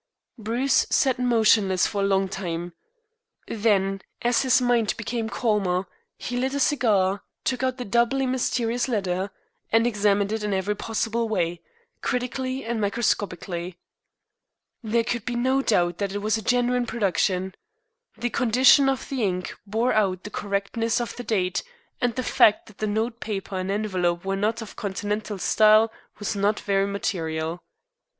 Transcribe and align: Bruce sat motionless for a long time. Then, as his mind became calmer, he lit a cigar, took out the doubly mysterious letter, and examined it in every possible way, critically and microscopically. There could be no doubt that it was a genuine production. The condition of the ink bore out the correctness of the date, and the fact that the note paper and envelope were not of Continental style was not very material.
Bruce 0.39 0.87
sat 0.89 1.19
motionless 1.19 1.85
for 1.85 2.01
a 2.01 2.07
long 2.07 2.27
time. 2.27 2.73
Then, 3.47 4.01
as 4.23 4.41
his 4.41 4.59
mind 4.59 4.95
became 4.97 5.29
calmer, 5.29 5.85
he 6.17 6.37
lit 6.37 6.55
a 6.55 6.59
cigar, 6.59 7.21
took 7.43 7.61
out 7.61 7.77
the 7.77 7.85
doubly 7.85 8.25
mysterious 8.25 8.87
letter, 8.87 9.29
and 9.71 9.85
examined 9.85 10.31
it 10.31 10.43
in 10.43 10.55
every 10.55 10.75
possible 10.75 11.29
way, 11.29 11.61
critically 12.01 12.65
and 12.65 12.81
microscopically. 12.81 13.77
There 14.81 15.03
could 15.03 15.23
be 15.23 15.35
no 15.35 15.61
doubt 15.61 15.99
that 15.99 16.13
it 16.15 16.23
was 16.23 16.35
a 16.35 16.41
genuine 16.41 16.87
production. 16.87 17.53
The 18.17 18.31
condition 18.31 18.89
of 18.89 19.07
the 19.07 19.21
ink 19.21 19.53
bore 19.67 19.93
out 19.93 20.23
the 20.23 20.31
correctness 20.31 20.99
of 20.99 21.15
the 21.15 21.23
date, 21.23 21.61
and 22.01 22.15
the 22.15 22.23
fact 22.23 22.65
that 22.65 22.79
the 22.79 22.87
note 22.87 23.19
paper 23.19 23.55
and 23.55 23.69
envelope 23.69 24.25
were 24.25 24.35
not 24.35 24.63
of 24.63 24.75
Continental 24.75 25.37
style 25.37 25.93
was 26.17 26.35
not 26.35 26.59
very 26.61 26.87
material. 26.87 27.61